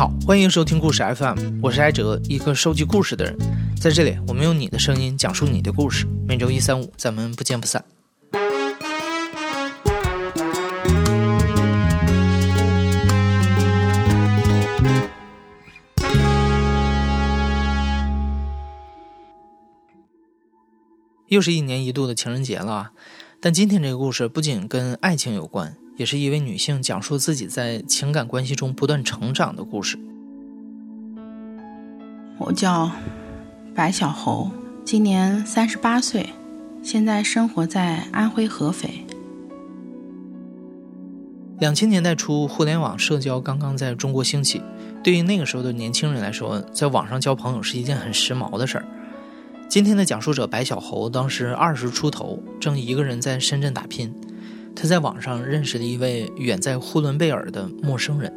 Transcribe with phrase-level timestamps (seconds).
[0.00, 3.36] 好，欢迎收听故事 FM，我是艾哲，一个收集故事的人。
[3.78, 6.06] 在这里，我们用你的声音讲述你的故事。
[6.26, 7.84] 每周一、三、五，咱们不见不散。
[21.28, 22.92] 又是一年一度的情人节了，
[23.38, 25.76] 但今天这个故事不仅跟爱情有关。
[26.00, 29.98] 也是一位女性讲述自己在情感关系中不断成长的故事。
[32.38, 32.90] 我叫
[33.74, 34.50] 白小猴，
[34.82, 36.30] 今年三十八岁，
[36.82, 39.04] 现在生活在安徽合肥。
[41.58, 44.62] 两千年代初，互联网社交刚刚在中国兴起，
[45.04, 48.86] 对于那个时候的年轻人来说，在网上交朋友是一件很时髦的事儿。
[49.68, 54.10] 今天的讲述者白小猴当时二十出头，正一个人在深圳打拼。
[54.74, 58.32] 他在网上认识了一位远在呼伦贝尔的陌生人。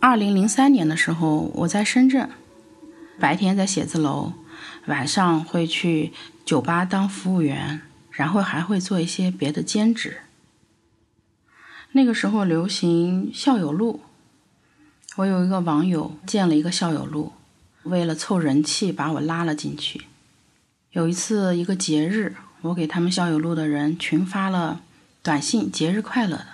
[0.00, 2.30] 二零零三年的时候，我在深圳，
[3.18, 4.32] 白天在写字楼，
[4.86, 6.12] 晚上会去
[6.44, 10.18] 酒吧当服务员，然后还会做一些别的兼职。
[11.92, 14.00] 那个时候流行校友录。
[15.16, 17.32] 我有一个网友建了一个校友录，
[17.84, 20.02] 为了凑人气，把我拉了进去。
[20.90, 24.82] 有一次一个节日，我给他们校友录的人群发了
[25.22, 26.46] 短信“节日快乐”的，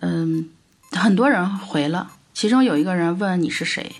[0.00, 0.50] 嗯，
[0.90, 2.10] 很多人回了。
[2.34, 3.96] 其中有一个人问你是谁，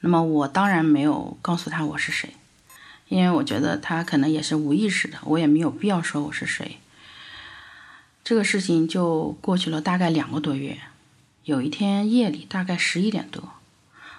[0.00, 2.30] 那么我当然没有告诉他我是谁，
[3.08, 6.78] 因为我觉得他可能也是无意识的，我也没有必要说我是谁。
[8.24, 10.78] 这个事情就过去了大概两个多月。
[11.48, 13.54] 有一天夜里，大概十一点多，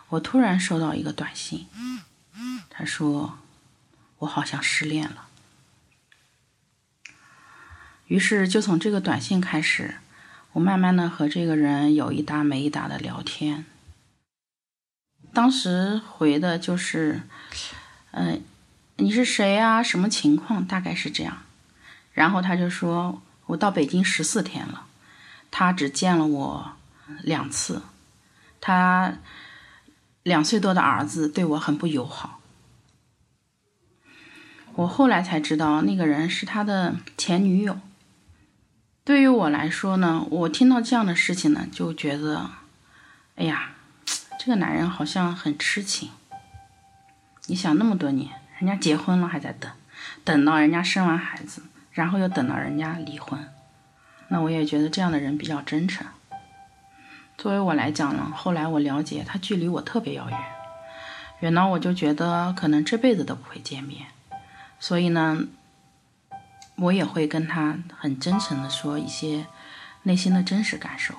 [0.08, 1.68] 我突然收到一个短信，
[2.72, 3.38] 他说
[4.18, 5.28] ：“我好像失恋了。”
[8.08, 9.98] 于是就从这个短信开始，
[10.54, 13.64] 我慢慢的和这个人有一搭没一搭的聊天。
[15.32, 17.22] 当时回的就是
[18.10, 18.42] ：“嗯，
[18.96, 19.84] 你是谁啊？
[19.84, 20.66] 什么情况？
[20.66, 21.44] 大概是这样。”
[22.12, 24.88] 然后他就说：“我到北京十四天了，
[25.52, 26.72] 他只见了我。”
[27.24, 27.82] 两次，
[28.62, 29.14] 他
[30.24, 32.40] 两岁多的儿子对我很不友好。
[34.76, 37.80] 我后来才知道，那个人是他的前女友。
[39.04, 42.52] 对于我来说呢，我听到这样的事情呢，就觉得，
[43.36, 43.72] 哎呀，
[44.40, 46.12] 这个男人好像很痴情。
[47.48, 49.72] 你想那么多年，人家结婚了还在等，
[50.24, 53.50] 等到人家生完孩子，然后又等到人家离婚，
[54.28, 56.06] 那我也觉得这样的人比较真诚。
[57.40, 60.38] 作为我来讲呢，后来我了解他距离我特别遥远，
[61.40, 64.08] 远到我就觉得可能这辈子都不会见面，
[64.78, 65.46] 所以呢，
[66.76, 69.46] 我也会跟他很真诚的说一些
[70.04, 71.14] 内心的真实感受。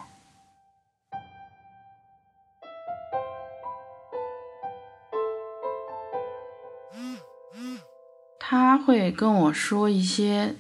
[8.38, 10.54] 他会跟我说一些，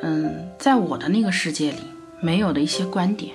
[0.00, 1.82] 嗯，在我的那个世界里
[2.22, 3.34] 没有的一些观点。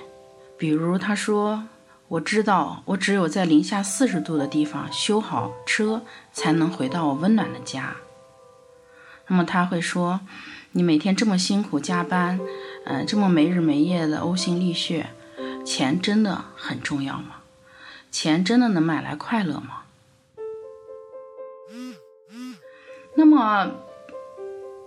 [0.58, 1.68] 比如他说
[2.08, 6.02] ：“我知道，我只有在零下四十度的地方修好车，
[6.32, 7.96] 才能回到我温暖的家。”
[9.28, 10.22] 那么他会说
[10.72, 12.40] ：“你每天这么辛苦加班，
[12.86, 15.10] 嗯，这么没日没夜的呕心沥血，
[15.66, 17.42] 钱真的很重要吗？
[18.12, 19.82] 钱真的能买来快乐吗？”
[23.18, 23.72] 那么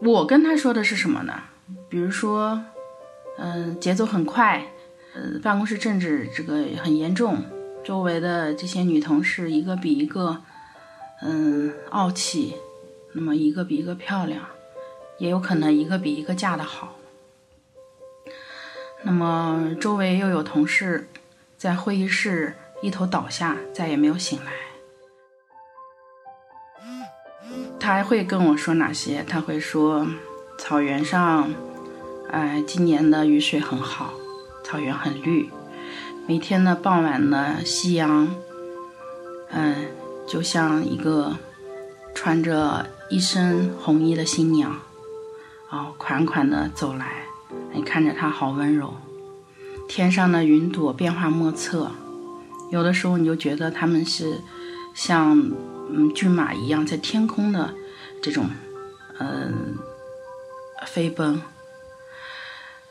[0.00, 1.42] 我跟他说的是什么呢？
[1.88, 2.62] 比如说，
[3.38, 4.66] 嗯，节奏很快。
[5.18, 7.42] 呃，办公室政治这个很严重，
[7.84, 10.44] 周围的这些女同事一个比一个，
[11.22, 12.54] 嗯，傲气，
[13.14, 14.46] 那么一个比一个漂亮，
[15.18, 16.94] 也有可能一个比一个嫁得好。
[19.02, 21.08] 那么周围又有同事
[21.56, 24.53] 在会议室一头倒下，再也没有醒来。
[27.80, 29.24] 他还会跟我说哪些？
[29.26, 30.06] 他会说，
[30.59, 31.53] 草原上，
[32.30, 34.12] 哎，今年的雨水很好。
[34.68, 35.48] 草原很绿，
[36.26, 38.28] 每天的傍晚呢夕阳，
[39.50, 39.74] 嗯，
[40.26, 41.34] 就像一个
[42.15, 44.76] 穿着一身红衣的新娘，
[45.70, 47.22] 哦，款款的走来，
[47.72, 48.92] 你看着她好温柔。
[49.88, 51.91] 天上的云朵变化莫测，
[52.71, 54.38] 有的时候你就觉得他们是
[54.92, 55.50] 像
[55.91, 57.72] 嗯骏马一样在天空的
[58.21, 58.50] 这种
[59.18, 59.78] 嗯
[60.84, 61.41] 飞奔。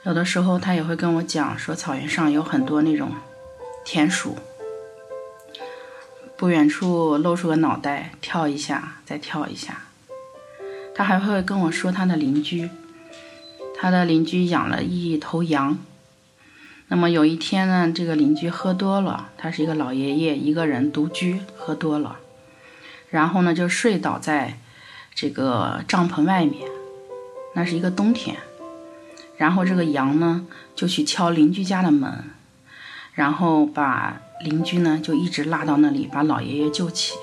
[0.07, 3.11] 有的时候他也会跟我讲说，草原上有很多那种
[3.83, 4.37] 田鼠，
[6.37, 9.81] 不远处露出个脑袋，跳一下，再跳一下。
[10.95, 12.69] 他还会跟我说他的邻居，
[13.77, 15.77] 他的邻居养了一头羊。
[16.87, 22.17] 那么有一天呢，这个邻居喝多了，他是一个老爷爷，一个人独居，喝多了，
[23.09, 24.57] 然后呢就睡倒在
[25.13, 26.65] 这个帐篷外面。
[27.55, 28.37] 那是一个冬天，
[29.37, 30.45] 然后这个羊呢
[30.75, 32.31] 就去敲邻居家的门，
[33.13, 37.13] 然后把邻居呢就一直拉到那里，把老爷爷救起。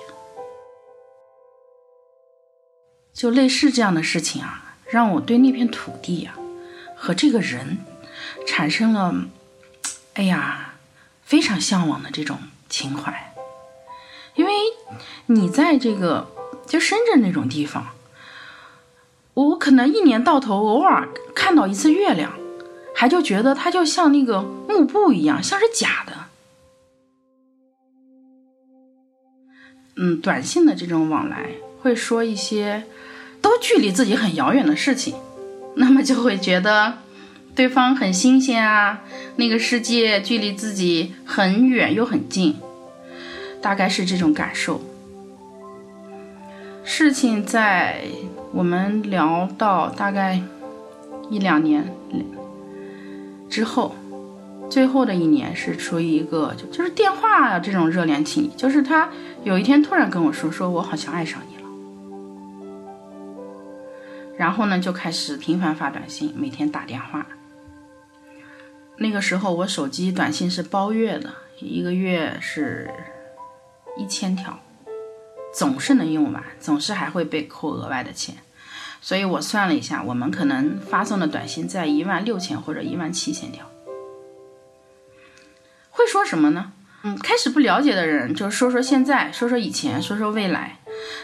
[3.13, 6.35] 就类似这样的事情啊，让我对那片土地呀
[6.97, 7.79] 和这个人
[8.47, 9.15] 产生了。
[10.15, 10.75] 哎呀，
[11.25, 12.39] 非常向往的这种
[12.69, 13.35] 情怀，
[14.37, 14.53] 因为
[15.27, 16.31] 你在这个
[16.69, 17.94] 就深圳那种地方，
[19.35, 22.33] 我可能一年到头偶尔看到一次月亮，
[22.95, 26.13] 还就觉得它就像那个幕布一样，像是假的。
[29.97, 31.51] 嗯，短信的这种往来
[31.83, 32.85] 会说一些
[33.41, 35.15] 都距离自己很遥远的事情，
[35.77, 36.95] 那么就会觉得。
[37.57, 39.05] 对方很新鲜啊，
[39.37, 42.57] 那个世界距离自己很远又很近，
[43.63, 44.81] 大概是这种感受。
[46.85, 48.03] 事情在
[48.53, 50.41] 我们聊到大概
[51.31, 51.91] 一两年
[53.49, 53.95] 之后，
[54.71, 59.09] 最后的一年是处于一个就就是电话这种热恋期，就是他
[59.43, 61.69] 有一天突然跟我说，说我好像爱上你了，
[64.37, 67.27] 然后呢就开始频繁发短信，每天打电话。
[68.99, 72.91] 那个时候我手机短信是包月的，一个月是
[73.99, 74.59] 一千条，
[75.55, 78.35] 总是能用完，总是还会被扣额外的钱，
[79.01, 83.65] 所以我算了一下，我们可能发送的短信在一万六千或者一万七千条。
[85.91, 86.73] 会说什么呢？
[87.05, 90.81] 嗯，开始不了解的人就说说现在，说说以前，说说未来，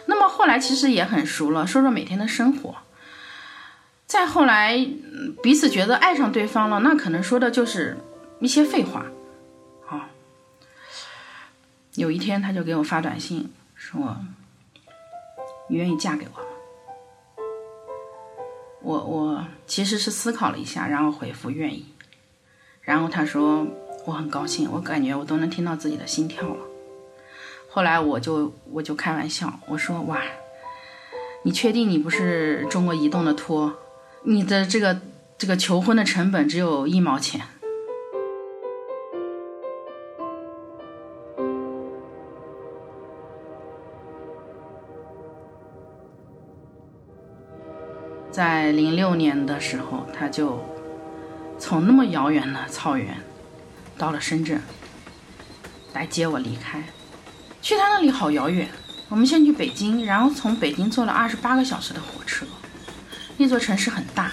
[0.06, 2.76] 那么后来其实也很熟了，说说每天的生活。
[4.06, 4.86] 再后来，
[5.42, 7.96] 彼此觉得爱上对方了，那可能说的就是
[8.40, 9.06] 一些废话，
[9.88, 10.08] 啊。
[11.94, 13.50] 有一天，他就给我发短信
[13.80, 14.14] 说
[15.70, 16.46] ：“你愿意嫁给我吗？”
[18.82, 21.86] 我我其实是思考了一下，然后回复愿意。
[22.82, 23.66] 然后他说
[24.04, 26.66] ：“我很高兴，我感觉我都能听到自己的心跳了。”
[27.70, 30.20] 后来我就我就开玩笑我说：“哇，
[31.42, 33.74] 你确定你不是中国移动的托？”
[34.24, 35.00] 你的这个
[35.38, 37.40] 这个求婚的成本只有一毛钱。
[48.30, 50.64] 在零六年的时候，他就
[51.58, 53.16] 从那么遥远的草原
[53.98, 54.60] 到了深圳
[55.92, 56.82] 来接我离开。
[57.60, 58.68] 去他那里好遥远，
[59.08, 62.46] 我们先去北京，然后从北京坐了二十八个小时的火车。
[63.36, 64.30] 那座城市很大，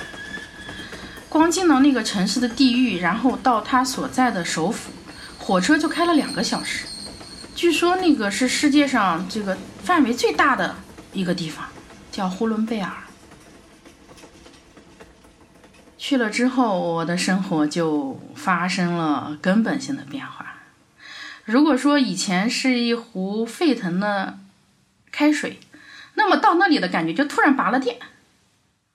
[1.28, 4.92] 光进了那个城市的地域，然后到他所在的首府，
[5.40, 6.86] 火车就开了两个小时。
[7.56, 10.76] 据说那个是世界上这个范围最大的
[11.14, 11.66] 一个地方，
[12.12, 12.92] 叫呼伦贝尔。
[16.08, 20.56] 去了之后，我的生活就发生了根本性的变化。
[21.44, 24.40] 如果说以前是一壶沸腾的
[25.12, 25.60] 开水，
[26.14, 27.98] 那么到那里的感觉就突然拔了电。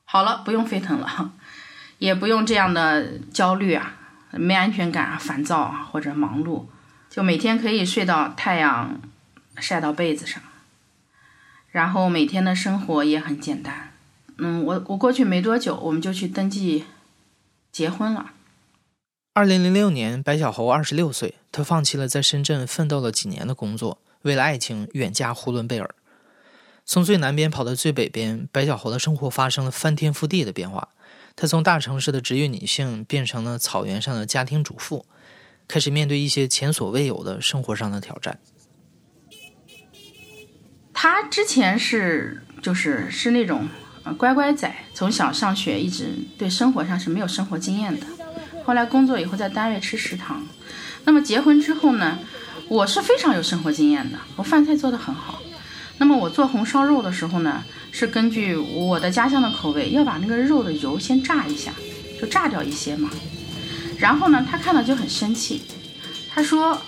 [0.06, 1.34] 好了，不用沸腾了，
[1.98, 3.92] 也不用这样的焦虑啊，
[4.30, 6.64] 没安全感啊，烦躁啊，或者忙碌，
[7.10, 8.98] 就每天可以睡到太阳
[9.58, 10.42] 晒到被子上，
[11.70, 13.92] 然后每天的生活也很简单。
[14.38, 16.86] 嗯，我我过去没多久，我们就去登记
[17.72, 18.32] 结婚了。
[19.32, 25.94] 二零零六年，白小猴二十六岁，他放弃了在深圳奋斗了几年的工作，为了爱情远嫁呼伦贝尔。
[26.84, 30.90] 从最南边跑到最北边，白小猴的生活发生了翻天覆地的变化。
[31.34, 35.06] 她从大城市的职业女性变成了草原上的家庭主妇，
[35.66, 38.38] 开始面对一些前所未有的生活上的挑战。
[40.92, 43.66] 他之前是就是是那种
[44.18, 48.06] 乖乖仔，从小上学一直对生活上是没有生活经验的。
[48.64, 50.44] 后来工作以后在单位吃食堂，
[51.04, 52.18] 那么结婚之后呢，
[52.68, 55.40] 我是非常有生活经验的，我饭菜做得很好。
[55.98, 61.72] 那么我做红烧肉的时候呢，是根据我的家乡的口味，要把那个肉的油先炸一下，
[62.20, 63.10] 就炸掉一些嘛。
[63.98, 65.62] 然后呢，他看到就很生气，
[66.34, 66.80] 他说：“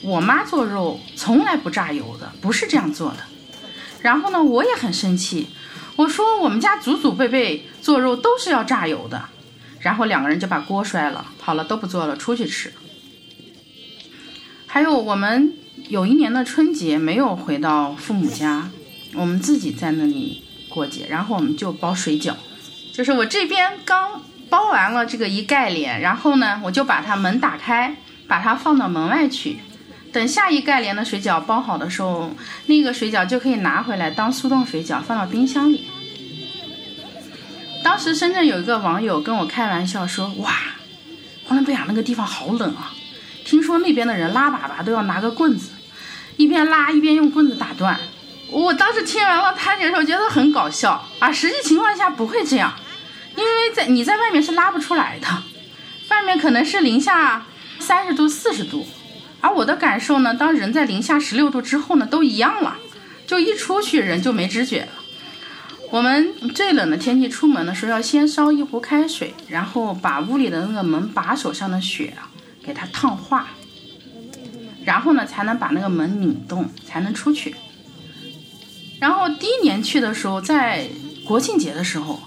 [0.00, 3.18] 我妈做肉从来不炸油的，不是这样做的。”
[4.00, 5.48] 然后呢，我也很生气，
[6.02, 9.24] 我说：“我们家祖祖辈辈做肉都是要榨油的。”
[9.80, 12.72] 然后两个人就把锅摔了，好了，都不做了，出去吃。
[14.66, 15.54] 还有我们。
[15.88, 18.70] 有一年的春节没有回到父母家，
[19.14, 22.32] 我们自己在那里过节，然后我们就包水饺，
[22.92, 27.96] 就是我这边刚包完了这个一盖帘，然后呢，我就把它门打开，
[28.28, 29.58] 把它放到门外去，
[30.12, 32.30] 等下一盖帘的水饺包好的时候，
[32.66, 35.88] 那个水饺就可以拿回来当速冻水饺放到冰箱里。
[38.02, 40.52] 是深圳有一个网友跟我开玩笑说：“哇，
[41.44, 42.92] 呼伦贝尔那个地方好冷啊，
[43.44, 45.70] 听说那边的人拉粑粑都要拿个棍子，
[46.36, 48.00] 一边拉一边用棍子打断。”
[48.50, 51.30] 我当时听完了他解说，觉得很搞笑啊。
[51.30, 52.74] 实际情况下不会这样，
[53.36, 55.28] 因为在你在外面是拉不出来的，
[56.08, 57.46] 外面可能是零下
[57.78, 58.84] 三十度、四十度，
[59.40, 62.76] 而我的感受呢，当人在零下十六度之后呢，都一样了，
[63.28, 64.88] 就一出去人就没知觉了。
[65.92, 72.14] 我们最冷的天气出门的时候，要先烧一壶开水，然后把屋里的那个门把手上的雪
[72.64, 73.48] 给它烫化，
[74.86, 77.54] 然后呢才能把那个门拧动，才能出去。
[79.00, 80.88] 然后第一年去的时候，在
[81.26, 82.22] 国庆节的时候，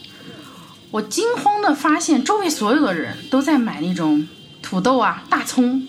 [0.91, 4.27] 我惊慌的发现周围所有的人都在买那种
[4.61, 5.87] 土豆啊、大葱。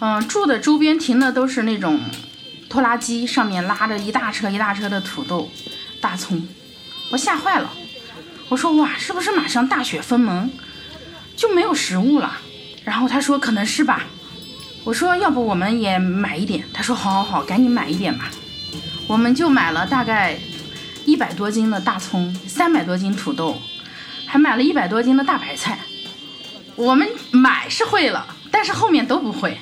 [0.00, 2.00] 嗯，住的周边停的都是那种
[2.70, 5.50] 拖拉机，上面拉着一大车一大车的土豆、
[6.00, 6.46] 大葱，
[7.10, 7.72] 我吓坏了。
[8.48, 10.50] 我说哇，是不是马上大雪封门，
[11.36, 12.38] 就没有食物了？
[12.84, 14.06] 然后他说可能是吧。
[14.84, 16.64] 我说要不我们也买一点？
[16.72, 18.30] 他说好好好，赶紧买一点吧。
[19.06, 20.38] 我们就买了大概
[21.04, 23.60] 一百多斤的大葱，三百多斤土豆，
[24.26, 25.78] 还买了一百多斤的大白菜。
[26.76, 29.58] 我们买是会了，但是后面都不会。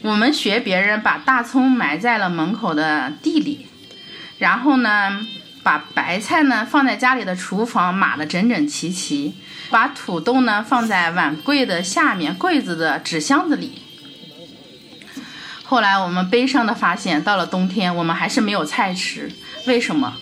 [0.00, 3.66] 我们学别人把大葱埋在了门口的地里，
[4.38, 5.20] 然后呢，
[5.68, 9.34] 把白菜呢放在家里的厨房码的整整齐齐，
[9.68, 13.82] 把土豆呢放在碗柜的下面柜子的纸箱子里。
[15.64, 19.30] 后来我们悲伤的发现，到了冬天，我们还是没有菜吃。
[19.66, 20.14] 为什么？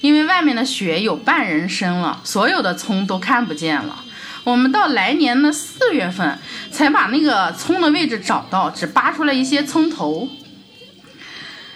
[0.00, 4.04] 因为外面的雪有半人深了，所有的葱都看不见了。
[4.42, 6.36] 我们到来年的四月份
[6.72, 10.28] 才把那个葱的位置找到，只扒出来一些葱头。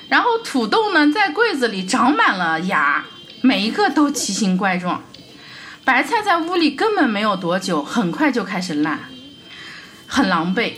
[0.09, 3.05] 然后土豆呢，在柜子里长满了芽，
[3.41, 5.03] 每一个都奇形怪状。
[5.85, 8.99] 白菜在屋里根本没有多久，很快就开始烂，
[10.07, 10.75] 很狼狈。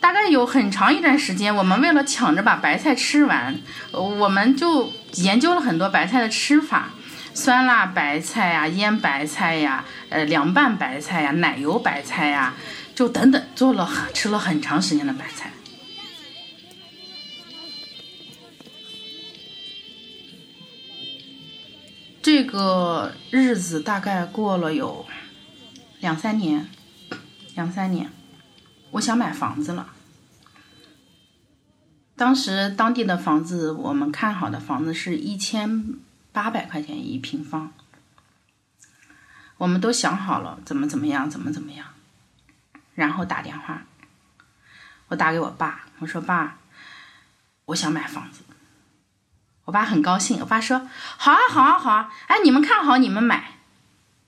[0.00, 3.56] 大概有很长一段时间，我们为了抢着把白菜吃完，
[3.92, 6.90] 我们就研究了很多白菜的吃法，
[7.34, 12.54] 酸辣白菜呀、腌白菜呀、呃凉拌白菜呀、奶油白菜呀，
[12.96, 15.52] 就等等，做了吃了很长时间的白菜。
[22.22, 25.04] 这个日子大概过了有
[25.98, 26.68] 两三年，
[27.56, 28.12] 两三年。
[28.92, 29.92] 我想买房子了。
[32.14, 35.96] 当时当地的房子，我们看好的房子是一千
[36.30, 37.72] 八百块钱一平方。
[39.56, 41.88] 我们都想好了怎么怎么样，怎么怎么样，
[42.94, 43.82] 然后打电话，
[45.08, 46.58] 我打给我爸，我说爸，
[47.64, 48.42] 我想买房子。
[49.64, 53.52] 我爸很高兴，我爸说好啊，好啊，好啊，哎，你们看好，你们买，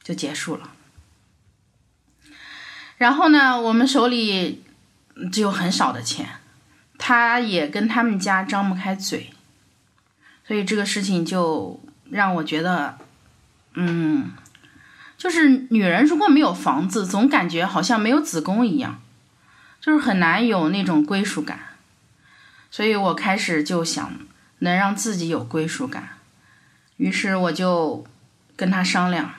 [0.03, 0.71] 就结束了。
[2.97, 4.62] 然后呢，我们手里
[5.33, 6.29] 只有很少的钱，
[6.99, 9.33] 他也跟他们家张不开嘴，
[10.47, 12.99] 所以这个事情就让我觉得，
[13.75, 14.33] 嗯，
[15.19, 19.03] 就是女人如果没有房子，总感觉好像没有子宫一样，
[19.81, 21.59] 就是很难有那种归属感。
[22.71, 24.12] 所以我开始就想
[24.64, 26.16] 能让自己有归属感，
[26.97, 28.06] 于是我就
[28.56, 29.35] 跟他商量，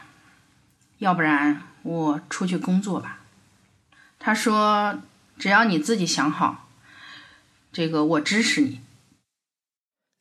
[1.00, 3.22] 要不然我出去工作吧。
[4.20, 5.01] 他说
[5.38, 6.70] ：“只要你自己想好，
[7.74, 8.82] 这个我支持你。”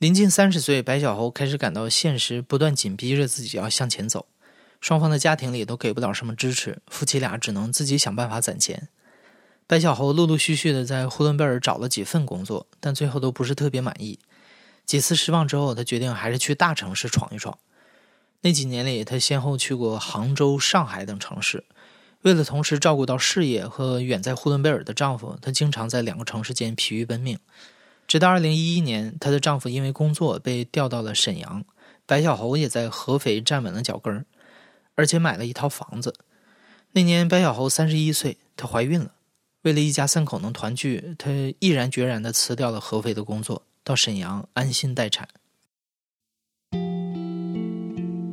[0.00, 4.26] 临近三十岁，白小猴开始感到现实不断紧逼着自己要向前走。
[4.80, 8.88] 双方的家庭里都给不了什么支持，夫妻俩只能自己想办法攒钱。
[9.66, 14.18] 白小猴陆陆续续的在呼伦贝尔找了几份工作，但最后都不是特别满意。
[14.84, 17.58] 几次失望之后，他决定还是去大城市闯一闯。
[18.42, 21.64] 那几年里，他先后去过杭州、上海等城市。
[22.22, 27.38] 为了同时照顾到事业和远在呼伦贝尔的丈夫，她经常在两个城市间疲于奔命。
[28.06, 31.64] 直到2011年，她的丈夫因为工作被调到了沈阳，
[32.06, 34.24] 白小猴也在合肥站稳了脚跟儿，
[34.94, 36.14] 而且买了一套房子。
[36.92, 39.12] 那年，白小猴三十一岁，她怀孕了。
[39.62, 45.28] 为了一家三口能团聚，她毅然决然地辞掉了合肥的工作，到沈阳安心待产。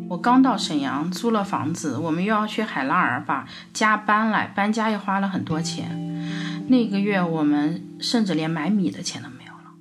[0.10, 6.66] 我刚到沈阳，租了房子，我们又要去海拉尔把家搬来，搬家又花了很多钱。
[6.68, 9.72] 那个月我们甚至连买米的钱都没有了。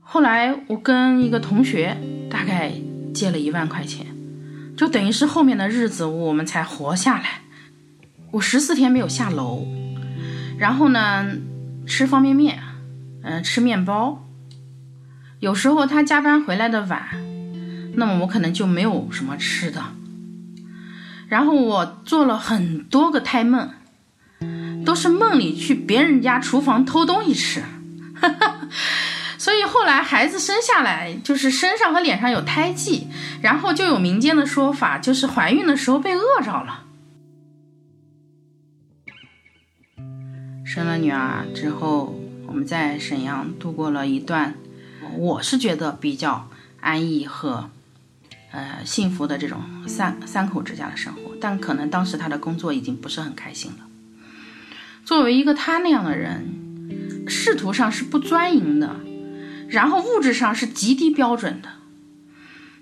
[0.00, 1.96] 后来我跟一个同学
[2.30, 2.72] 大概
[3.12, 4.06] 借了一万块钱，
[4.76, 7.42] 就等于是后面的日子我们才活下来。
[8.30, 9.66] 我十四天没有下楼，
[10.58, 11.36] 然后呢，
[11.86, 12.62] 吃方便面，
[13.24, 14.22] 嗯，吃面包。
[15.40, 17.08] 有时候他加班回来的晚，
[17.94, 19.82] 那么我可能就没有什么吃的。
[21.28, 23.70] 然后我做了很多个胎梦，
[24.84, 27.62] 都是梦里去别人家厨房偷东西吃。
[29.36, 33.08] 所以后来孩子生下来，就是身上和脸上有胎记，
[33.42, 36.84] 然后就有民间的说法，就是怀孕的时候被饿着了。
[40.64, 42.18] 生了女儿之后，
[42.54, 44.54] 我们在沈阳度过了一段，
[45.16, 46.48] 我是觉得比较
[46.80, 47.68] 安逸和
[48.52, 51.34] 呃幸福的这种三三口之家的生活。
[51.40, 53.78] 但可能当时他的工作已经不是很开心了。
[55.04, 59.00] 作为一个他那样的人，仕途上是不钻营的，
[59.68, 61.68] 然后物质上是极低标准的。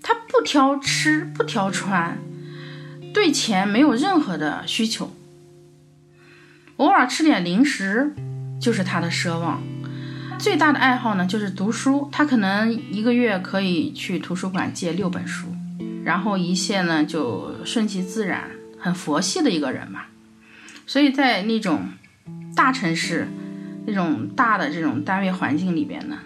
[0.03, 2.19] 他不挑吃，不挑穿，
[3.15, 5.15] 对钱没有任何的需求。
[6.77, 8.15] 偶尔吃点零食，
[8.63, 9.61] 就是他的奢望。
[10.39, 12.09] 最大的爱好呢，就是读书。
[12.13, 15.49] 他可能一个月可以去图书馆借六本书，
[16.05, 18.45] 然后一切呢就顺其自然，
[18.79, 20.03] 很佛系的一个人嘛。
[20.87, 21.89] 所以在那种
[22.55, 23.27] 大城市、
[23.85, 26.19] 那种大的这种单位环境里边呢，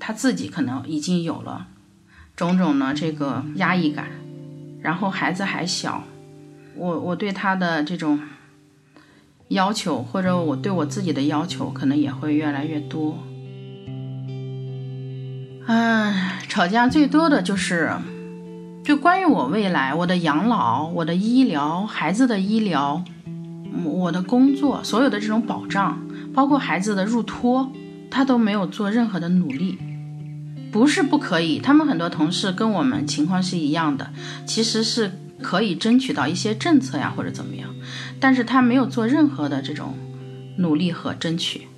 [0.00, 1.68] 他自己可能已经有了
[2.34, 4.06] 种种的这个压抑感。
[4.82, 6.02] 然后孩子还小，
[6.74, 8.18] 我我对他的这种。
[9.48, 13.18] 要求或者我对我自己的要求可能也会越来越多。
[15.66, 17.92] 唉，吵架最多的就是，
[18.82, 23.02] 就关于我未来、我的养老、我的医疗、孩子的医疗、
[23.84, 25.98] 我的工作，所有的这种保障，
[26.34, 27.70] 包括孩子的入托，
[28.10, 29.78] 他都没有做任何的努力。
[30.72, 34.10] 不是不可以，他们很多同事跟我们情况是一样的，
[34.46, 35.12] 其实是。
[35.42, 37.74] 可以争取到一些政策呀，或者怎么样，
[38.20, 39.98] 但是他没有做任何的这种
[40.58, 41.68] 努力和争取。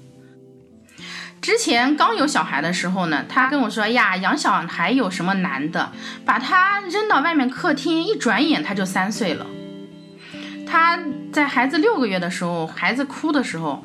[1.40, 5.92] 之前刚有小孩的时候呢，他跟我说呀，养小孩有什么难的？
[6.24, 9.46] 把他扔到外面客厅，一转眼他就三岁了。
[10.66, 10.98] 他
[11.32, 13.84] 在孩子六个月的时候，孩子哭的时候，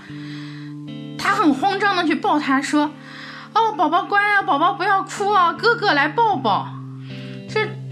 [1.17, 2.91] 他很慌张的去抱他，说
[3.53, 6.67] ：“哦，宝宝乖啊，宝宝不要哭啊，哥哥来抱抱。”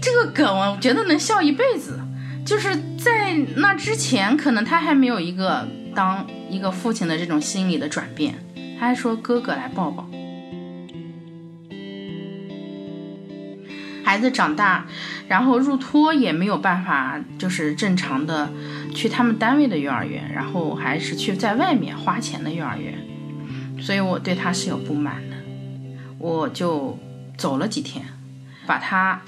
[0.00, 0.10] 这。
[0.12, 1.98] 个梗我觉得能笑一辈子，
[2.44, 8.34] 就是在那之前，可能他还没有一个当一个父亲的这种心理的转变，
[8.78, 10.06] 他还说哥哥来抱抱。
[14.04, 14.86] 孩子长大，
[15.28, 18.50] 然后入托也没有办法，就是正常的
[18.94, 22.98] 去他们单位的幼儿园，然后还是去在外面花钱的幼儿园，
[23.80, 25.36] 所以我对他是有不满的，
[26.18, 26.98] 我就
[27.38, 28.04] 走了几天，
[28.70, 29.20] 把他。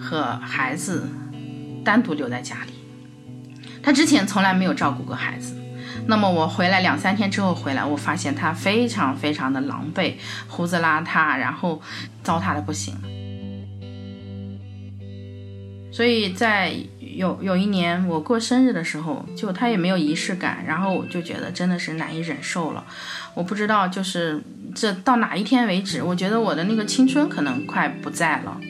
[0.00, 1.08] 和孩子
[1.84, 2.72] 单独留在家里，
[3.82, 5.56] 他之前从来没有照顾过孩子。
[6.06, 10.14] 那么我回来两三天之后回来，我发现他非常非常的狼狈，
[10.46, 11.82] 胡子邋遢，然后
[12.22, 12.94] 糟蹋的不行。
[15.92, 22.84] 所以在有有一年我过生日的时候，就他也没有仪式感，然后我就觉得真的是难以忍受了。
[23.38, 24.42] 我不知道就是
[24.74, 28.60] 这到哪一天为止，我觉得我的那个青春可能快不在了。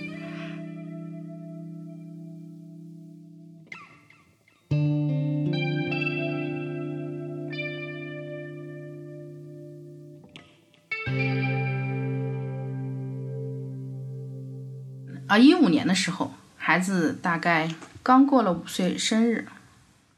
[15.29, 17.71] 啊，一五年的时候，孩子大概
[18.03, 19.47] 刚过了五岁生日，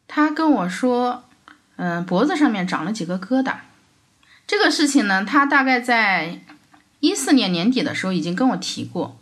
[0.09, 1.23] 他跟我说，
[1.77, 3.55] 嗯，脖子上面长了几个疙瘩。
[4.47, 6.41] 这个事情呢，他大概在
[7.01, 9.21] 一四年年底的时候已经跟我提过，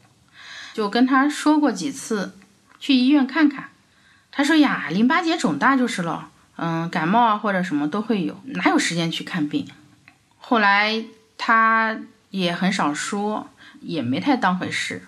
[0.72, 2.34] 就跟他说过几次，
[2.80, 3.68] 去医院看看。
[4.32, 9.66] 他说呀，淋巴结肿大就是了，嗯，感冒啊或者什么都会有，哪有时间去看病？
[10.38, 11.04] 后来
[11.36, 11.98] 他
[12.30, 13.50] 也很少说，
[13.80, 15.02] 也没太当回事。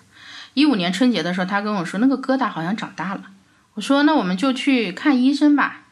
[0.53, 3.23] 一五年春节的时候，他跟我说那个疙瘩好像长大了。
[3.73, 5.83] 我说那我们就去看医生吧。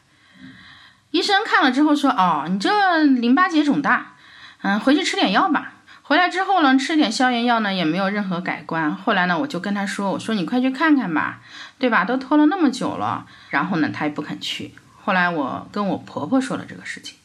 [1.12, 4.09] 医生看了之后说：“哦，你这淋巴结肿大，
[4.62, 8.92] 嗯，回去吃点药吧。”回来之后呢，吃点消炎药呢也没有任何改观。
[8.96, 11.40] 后来呢，我就跟他说：“我说你快去看看吧，
[11.78, 12.04] 对吧？
[12.04, 14.74] 都拖了那么久了。”然后呢，他也不肯去。
[15.00, 17.16] 后来我跟我婆婆说了这个事情，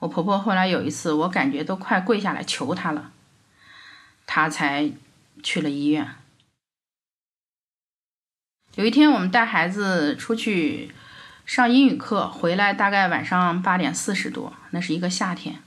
[0.00, 3.10] 我婆婆后来有一次，我感觉都快跪下来求她了，
[4.26, 4.92] 她才
[5.42, 6.06] 去了医院。
[8.74, 10.92] 有一天，我们带孩子出去
[11.46, 15.62] 上英语课，回来大概晚上八点四十多，那是一个夏天。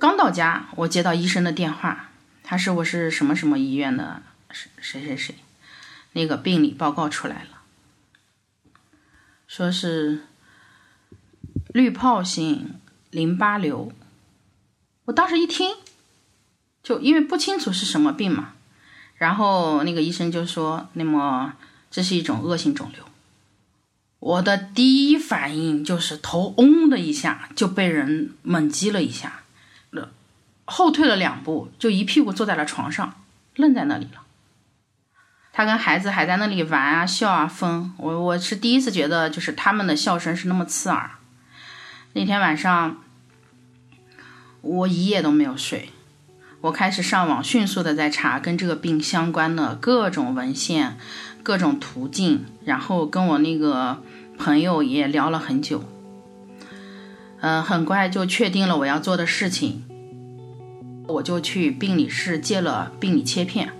[0.00, 2.08] 刚到家，我接到医生的电话，
[2.42, 5.34] 他是我是什么什么医院的谁谁谁谁，
[6.14, 7.60] 那个病理报告出来了，
[9.46, 10.22] 说是
[11.68, 13.92] 滤泡性淋巴瘤。
[15.04, 15.76] 我当时一听，
[16.82, 18.54] 就因为不清楚是什么病嘛，
[19.16, 21.52] 然后那个医生就说，那么
[21.90, 23.04] 这是一种恶性肿瘤。
[24.18, 29.39] 我的第一反应就是头嗡的一下就被人猛击了一下，
[30.64, 33.14] 后退了两步，就一屁股坐在了床上，
[33.56, 34.22] 愣在那里了。
[35.52, 37.92] 他跟孩子还在那里玩啊、笑啊、疯。
[37.98, 41.10] 我我是第一次觉得，就是他们的笑声是那么刺耳。
[42.12, 42.98] 那天晚上，
[44.62, 45.90] 我一夜都没有睡。
[46.60, 50.96] 我开始上网，迅速的在查跟这个病相关的各种文献、
[51.42, 54.02] 各种途径，然后跟我那个
[54.38, 55.84] 朋友也聊了很久。
[57.40, 59.84] 嗯，很快就确定了我要做的事情。
[61.10, 63.70] 我就去病理室借了病理切片，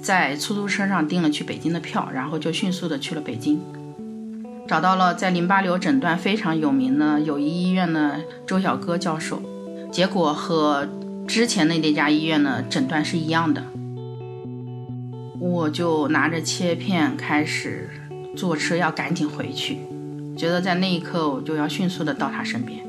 [0.00, 3.60] 在出租车上订了去北京的票，然后就迅速的去了北京，
[4.66, 9.42] 找到了在淋巴瘤诊断非常有名的友谊医院的周小歌教授，
[9.90, 10.88] 结果和
[11.26, 13.62] 之前的那家医院的诊断是一样的。
[15.38, 17.90] 我就拿着切片开始
[18.36, 19.78] 坐车要赶紧回去，
[20.36, 22.85] 觉得在那一刻我就要迅速的到他身边。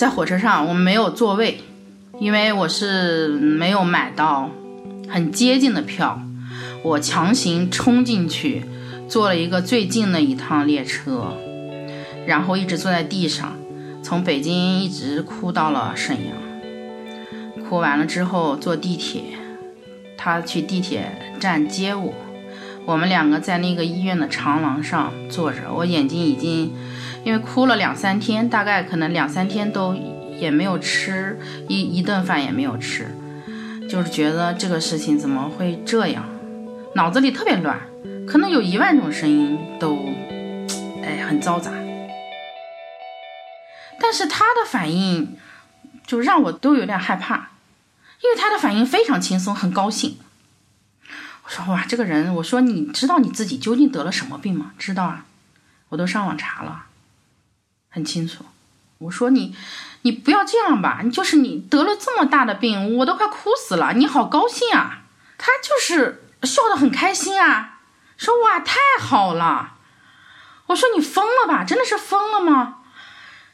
[0.00, 1.60] 在火车上，我们没有座位，
[2.18, 4.48] 因为我是没有买到
[5.10, 6.22] 很接近的票。
[6.82, 8.64] 我强行冲进去，
[9.06, 11.36] 坐了一个最近的一趟列车，
[12.26, 13.58] 然后一直坐在地上，
[14.02, 17.68] 从北京一直哭到了沈阳。
[17.68, 19.20] 哭完了之后，坐地铁，
[20.16, 22.14] 他去地铁站接我，
[22.86, 26.72] 我们两个在那个医院的长廊上坐着，我眼睛已经。
[27.24, 33.06] 因为哭了两三天，大概可能两三天都也没有吃一一顿饭也没有吃，
[33.88, 36.24] 就是觉得这个事情怎么会这样，
[36.94, 37.78] 脑子里特别乱，
[38.26, 39.96] 可能有一万种声音都，
[41.04, 41.70] 哎，很嘈杂。
[44.00, 45.36] 但是他的反应
[46.06, 47.50] 就让我都有点害怕，
[48.22, 50.16] 因为他的反应非常轻松，很高兴。
[51.44, 54.72] 我说哇，这个人，我说你知道你自己究竟得了什么病吗？
[54.78, 55.26] 知道啊，
[55.90, 56.86] 我都上网查了。
[57.90, 58.44] 很清楚，
[58.98, 59.54] 我说你，
[60.02, 65.02] 你不要这样吧，你就是你得了这么大的病，我都快哭死了，你好高兴啊！
[65.36, 67.80] 他就是笑得很开心啊，
[68.16, 69.74] 说哇太好了。
[70.66, 72.76] 我说你疯了吧，真的是疯了吗？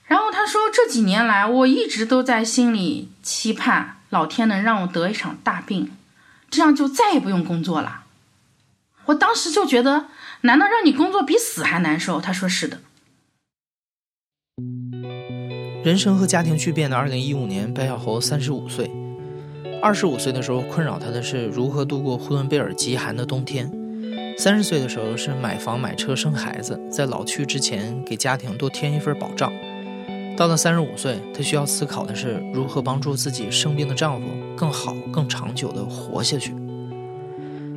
[0.04, 5.96] 然后他说这几年来我一直都在心里期盼老天能让我得一场大病，
[6.50, 8.02] 这样就再也不用工作了。
[9.06, 10.08] 我当时就觉得，
[10.42, 12.20] 难道让你工作比死还难受？
[12.20, 12.80] 他说是的。
[15.86, 18.90] 人生和家庭巨变的二零一五年，白小猴三十五岁。
[19.80, 23.68] 二十五岁的时候，困扰他的是如何度过呼伦贝尔极寒的冬天；
[24.36, 29.52] 三十岁的时候是买房、买车、生孩子，在老去之前给家庭多添一份保障。
[30.36, 36.52] 到了三十五岁，她需要思考的是如何帮助自己生病的丈夫更好、更长久地活下去。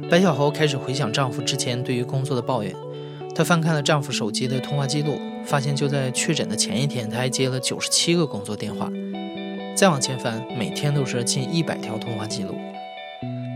[0.10, 2.74] 白小猴开始回想丈夫之前对于工作的抱怨，
[3.36, 5.20] 她翻看了丈夫手机的通话记录。
[5.50, 8.88] 发现就在确诊的前一天，他还接了九十七个工作电话。
[9.76, 12.56] 再往前翻，每天都是近一百条通话记录。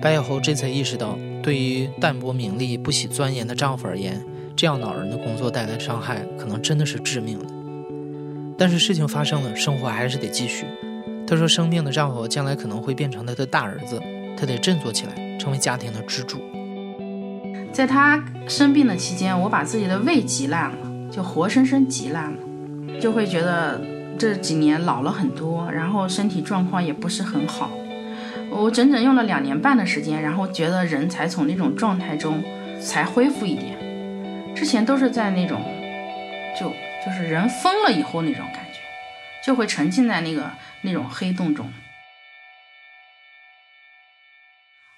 [0.02, 4.20] 白小猴这才意识到，对于淡泊名利、不喜钻研的丈夫而言，
[4.56, 7.46] 这样恼人的工作带来的伤害，可能真的是致命的。
[8.58, 10.66] 但是事情发生了，生活还是得继续。
[11.28, 14.02] 她说，生病的丈夫将来可能会变成她的大儿子，
[14.36, 16.42] 她得振作起来，成为家庭的支柱。
[17.72, 20.93] 在她生病的期间，我把自己的胃挤烂了。
[21.14, 23.80] 就活生生急烂了，就会觉得
[24.18, 27.70] 这几年老了很多，然后身体状况也不是很好。
[28.50, 32.44] 我整整用了两年半的时间，然后觉得人才从那种状态中
[32.82, 33.78] 才恢复一点。
[34.56, 35.62] 之前都是在那种，
[36.60, 36.68] 就
[37.06, 38.80] 就是人疯了以后那种感觉，
[39.46, 40.50] 就会沉浸在那个
[40.82, 41.72] 那种黑洞中。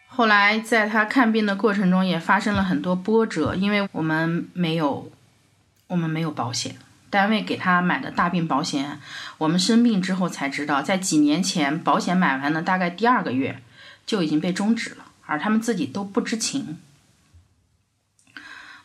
[0.07, 5.11] 后来在他看病的过程中，也发生了很多波折，因为我们没有。
[5.87, 6.75] 我们没有保险，
[7.09, 8.99] 单位给他买的大病保险，
[9.37, 13.61] 我们生病之后才知道，在几年前保险买完的大概第二个月
[14.05, 16.79] 就已经被终止了，而他们自己都不知情。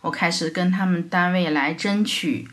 [0.02, 2.48] 我开始跟他们单位来争取，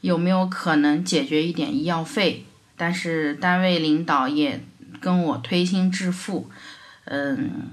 [0.00, 2.44] 有没有可能解决一点医药费，
[2.76, 4.64] 但是单位领导也
[5.00, 6.50] 跟我推心置腹，
[7.06, 7.70] 嗯，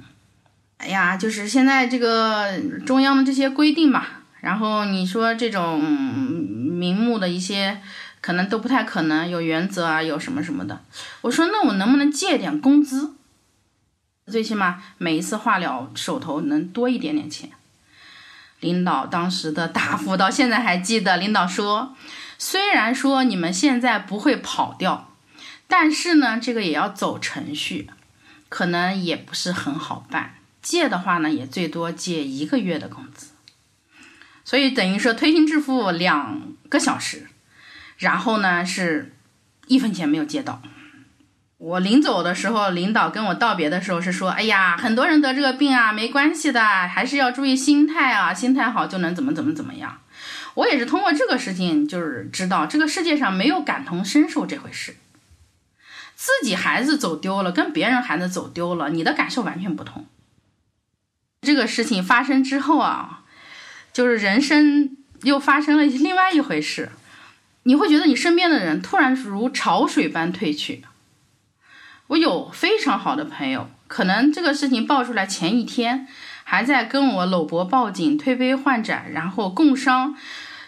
[0.77, 4.20] 哎呀，就是现在这个中央的这些规定嘛。
[4.41, 7.81] 然后你说这种名目的一些，
[8.19, 10.83] 可能都不太可能有原则啊，有什么什么的。
[11.21, 13.13] 我说那我能不能借点工资？
[14.27, 17.51] 最起码每一次化疗手头能多一点点钱。
[18.59, 21.95] 领导当时的答复到现在还记得，领导说，
[22.37, 25.15] 虽然说你们现在不会跑掉，
[25.67, 27.89] 但是呢，这个也要走程序，
[28.49, 30.35] 可能也不是很好办。
[30.61, 33.31] 借的话呢，也最多借一个月的工资，
[34.43, 37.27] 所以等于说推心置腹两个小时，
[37.97, 39.13] 然后呢是
[39.67, 40.61] 一分钱没有借到。
[41.57, 49.99] 我临走的时候，领导跟我道别的时候是说：“哎呀，很多人得这个病啊，没关系的，还是要注意心态啊，心态好就能怎么怎么怎么样。”
[50.55, 54.97] 我也是通过这个事情，就是知道这个世界上没有感同身受这回事。
[56.15, 60.07] 自己孩子走丢了，跟别人孩子走丢了，你的感受完全不同。
[61.41, 63.20] 这个事情发生之后啊，
[63.93, 66.89] 就是人生又发生了另外一回事，
[67.63, 70.83] 你会觉得你身边的人突然如潮水般退去。
[72.07, 76.07] 我有非常好的朋友，可能这个事情爆出来前一天，
[76.43, 80.17] 还在跟我搂脖抱紧、推杯换盏，然后共商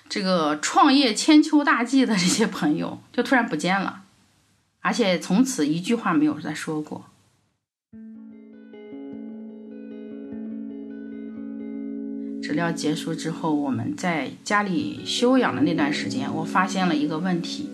[0.07, 4.03] 这个创业千秋大计的这些朋友，就突然不见了，
[4.81, 7.09] 而且从此一句话没有再说过。
[12.53, 17.67] 治疗结束之后，我们在家里休养的那段时间，我发现了一个问题。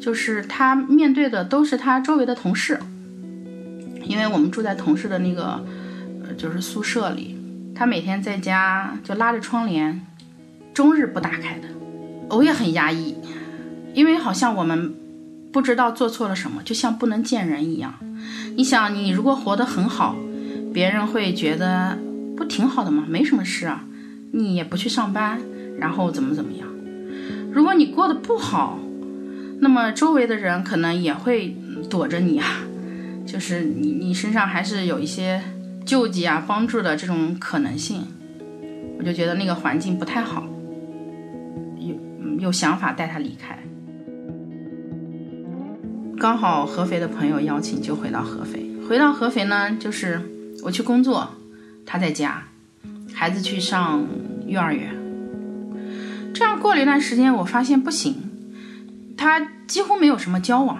[0.00, 2.80] 就是他面对的都是他周围的同事，
[4.02, 5.62] 因为我们住在同事的那个，
[6.24, 7.36] 呃，就是宿舍里。
[7.74, 10.00] 他每天在家就拉着窗帘，
[10.72, 11.68] 终日不打开的。
[12.30, 13.14] 我也很压抑，
[13.92, 14.94] 因为好像我们
[15.52, 17.92] 不知道做错了什么，就像不能见人一样。
[18.56, 20.16] 你想，你如果活得很好，
[20.72, 21.98] 别人会觉得
[22.36, 23.04] 不挺好的吗？
[23.08, 23.84] 没什么事啊，
[24.32, 25.38] 你也不去上班，
[25.78, 26.68] 然后怎么怎么样？
[27.52, 28.78] 如果你过得不好，
[29.60, 31.56] 那么周围的人可能也会
[31.88, 32.46] 躲着你啊，
[33.26, 35.42] 就是你你身上还是有一些
[35.84, 38.02] 救济啊、帮助的这种可能性，
[38.98, 40.44] 我就觉得那个环境不太好，
[41.78, 41.94] 有
[42.40, 43.58] 有想法带他离开。
[46.18, 48.64] 刚好合肥的朋友邀请，就回到合肥。
[48.88, 50.20] 回到合肥呢，就是
[50.62, 51.28] 我去工作，
[51.92, 52.42] 他在家，
[53.12, 54.02] 孩子去上
[54.46, 54.96] 幼儿园。
[56.32, 58.14] 这样过了一段时间，我发现不行。
[59.14, 60.78] 他几乎没有什么交往。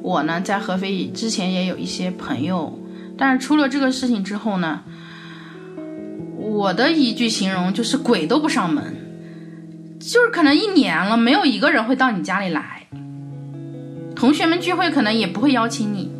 [0.00, 2.78] 我呢，在合肥之前也有一些朋友，
[3.18, 4.82] 但是出了这个事情之后呢，
[6.36, 8.94] 我的一句形容就是鬼都不上门，
[9.98, 12.86] 就是可能一年了，没有一个人会到你家里来。
[14.14, 16.12] 同学们聚会可能也不会邀请你。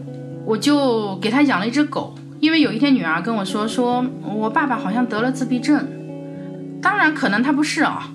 [0.44, 5.88] 我就给他养了一只狗，因为有一天女儿跟我说，说我爸爸好像得了自闭症，
[6.82, 8.10] 当然可能他不是啊。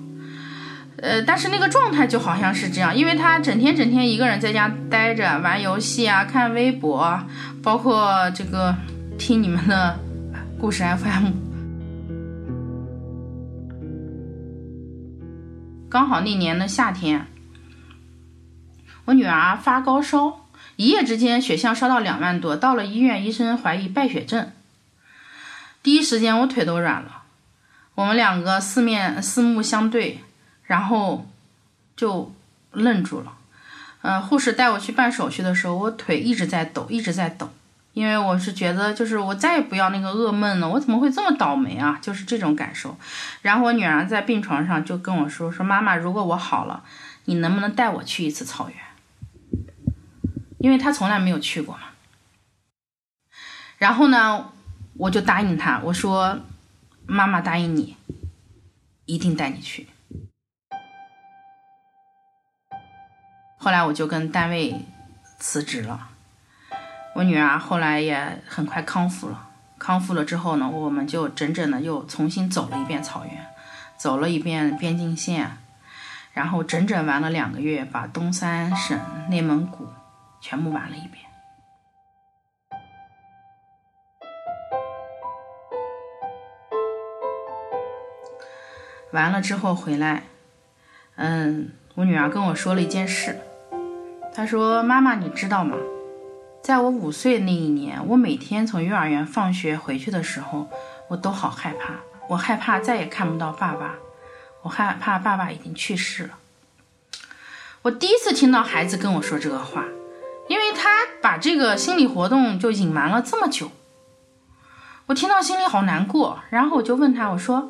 [1.02, 7.24] 呃，但是那个状态就好像是这样，因为他整天整天一个人在家待着，玩游戏啊，看微博，
[7.64, 8.76] 包括这个
[9.18, 9.98] 听你们的
[10.60, 11.32] 故事 FM。
[15.90, 17.26] 刚好那年的夏天，
[19.06, 20.49] 我女儿发高烧，
[20.80, 24.50] 一夜之间血象烧到两万多，到了医院，医生怀疑败血症。
[25.84, 27.24] 第一时间我腿都软了，
[27.96, 30.22] 我们两个四面四目相对。
[30.64, 31.28] 然后
[31.98, 32.34] 就
[32.72, 33.34] 愣住了，
[34.04, 37.52] 呃，护士带我去办手续的时候，我腿一直在抖，一直在抖，
[37.92, 42.00] 因为我是觉得，就是我再也不要那个噩梦了，我怎么会这么倒霉啊？
[42.02, 42.98] 就是这种感受。
[43.42, 46.84] 然后我女儿在病床上就跟我说：“说妈妈，如果我好了，
[47.26, 48.78] 你能不能带我去一次草原？
[50.60, 51.84] 因为她从来没有去过嘛。”
[53.78, 54.52] 然后呢，
[54.96, 56.40] 我就答应她，我说
[57.08, 57.98] ：“妈妈答应你，
[59.06, 59.88] 一定带你去。”
[63.58, 64.86] 后来我就跟单位
[65.38, 66.10] 辞职了，
[67.16, 69.48] 我女儿后来也很快康复了。
[69.78, 73.46] 康复了之后呢，我们就整整的又重新走了一遍草原，
[73.98, 75.58] 走了一遍边境线，
[76.34, 79.88] 然后整整玩了两个月，把东三省、内蒙古
[80.42, 81.26] 全部玩了一遍。
[89.12, 90.24] 完了之后回来，
[91.16, 93.40] 嗯，我女儿跟我说了一件事。
[94.34, 95.76] 她说：“妈妈，你知道吗？
[96.62, 100.68] 在我五岁那一年，我每天从幼儿园放学回去的时候，
[101.08, 101.96] 我都好害怕。
[102.28, 103.96] 我害怕再也看不到爸爸，
[104.62, 106.38] 我害怕爸爸已经去世了。
[107.82, 109.86] 我第一次听到孩子跟我说这个话，
[110.90, 113.70] 他把这个心理活动就隐瞒了这么久。
[115.06, 117.70] 我听到心里好难过，然后我就问他，我说：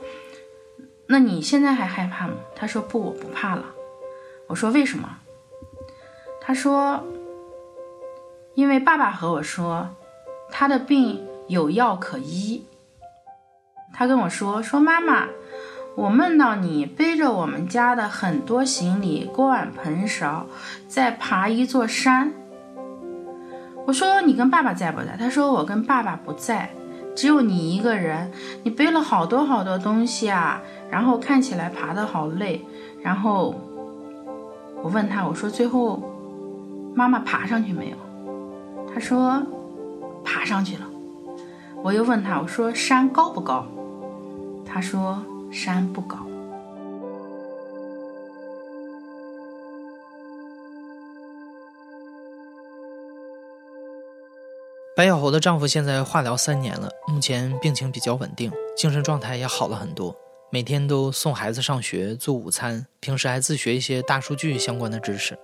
[1.08, 2.36] 那你现在还害怕吗？
[2.55, 3.65] 他说：不，我不怕了。
[4.47, 5.17] 我说：为什么？”
[6.41, 7.03] 他说
[8.55, 9.89] ：“因为爸爸和我说，
[10.49, 12.65] 他的病有药可医。
[13.93, 15.27] 他跟我说：“说妈妈，
[15.95, 20.47] 我梦到你背着我们家的很多行李、锅碗盆勺，
[20.88, 22.32] 在爬一座山。”
[23.89, 26.69] 我说：“你跟爸爸在不在？”他说：“我跟爸爸不在，
[27.15, 28.32] 只有你一个人。
[28.62, 32.63] 你背了好多好多东西啊，然后看起来爬得好累。”
[33.02, 33.56] 然后
[34.84, 36.04] 我问他：“我说最后
[36.93, 37.97] 妈妈爬上去没有？”
[38.93, 39.41] 他说
[40.23, 40.86] ：“爬上去了。”
[41.82, 43.65] 我又问他：“我说山高不高？”
[44.71, 46.17] 他说：“山不高。”
[54.99, 60.13] 白小猴的丈夫现在化疗三年了，目前病情比较稳定，精神状态也好了很多，
[60.51, 65.39] 每天都送孩子上学、做午餐，平时还自学一些大数据相关的知识。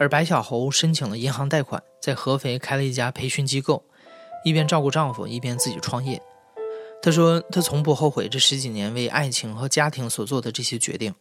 [0.00, 3.84] 而白小猴申请了银行贷款，在合肥开了一家培训机构，
[4.42, 6.22] 一边照顾丈夫，一边自己创业。
[7.02, 11.14] 她说：“她从不后悔这十几年为爱情和家庭所做的这些决定。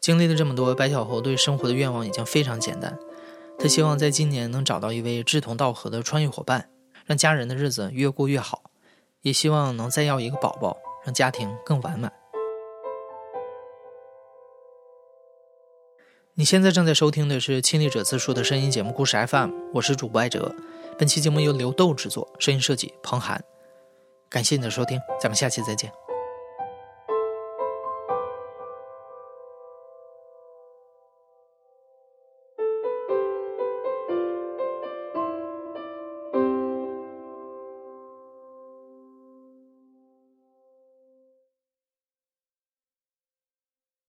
[0.00, 2.98] 经历了这么多，白小猴对生活的愿望已经非常简单。”
[3.58, 6.68] 他希望在今年能找到一位志同道合的穿越伙伴，
[7.04, 8.62] 让家人的日子越过越好，
[9.22, 12.12] 也希望能再要一个宝宝，让家庭更完满。
[16.34, 20.54] 你现在正在收听的是《亲历者自述》的声音节目故事 FM，我是主播艾哲。
[20.98, 23.42] 本期节目由刘豆制作，声音设计彭涵。
[24.28, 25.90] 感谢你的收听，咱们下期再见。